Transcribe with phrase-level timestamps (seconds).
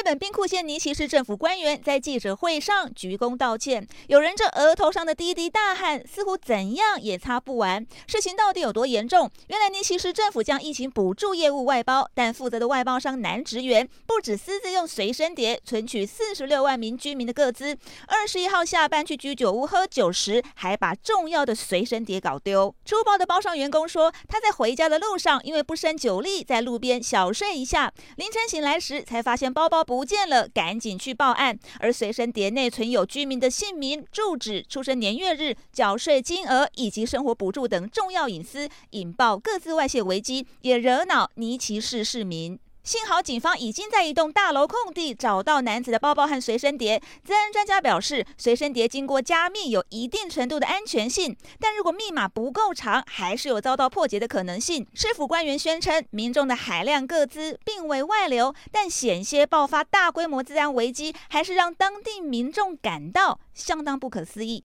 [0.00, 7.86] 日本兵库县尼崎市政府官员在记者会上鞠躬道歉，有人这额头上的滴滴大汗似乎怎样也擦不完。
[8.06, 9.30] 事情到底有多严重？
[9.48, 17.76] 原来尼崎市政府将疫情补助业务外包，但负责的外包商男职员不止私自用随身碟存取四十六万名居民的个资，
[18.06, 22.74] 二十一号下班去居酒屋喝酒时，还把重要的随身碟搞丢。
[22.86, 29.84] 出包的包商员工说，他在回家的路上因为不胜酒力，在路边小睡一下，凌晨醒来时才发现包包。
[29.90, 31.58] 不见了，赶紧去报案。
[31.80, 42.56] 而随身碟内存有居民的姓名、住址、出生年月日、缴税金额以及生活补助等重要隐私，引爆各自外泄危机，也惹恼尼奇市市民。
[42.82, 47.00] 幸好警方已经在一栋大楼空地找到男子的包包和随身碟。
[47.22, 54.86] 资安专家表示，随身碟经过加密有一定程度的安全性，但如果密码不够长，还是有遭到破解的可能性。
[54.94, 64.58] 市府官员宣称，民众的海量个资并未外流，但险些爆发大规模资安危机，还是让当地民众感到相当不可思议。